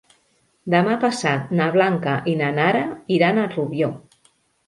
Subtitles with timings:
[0.73, 2.81] Demà passat na Blanca i na Nara
[3.19, 3.91] iran a Rubió.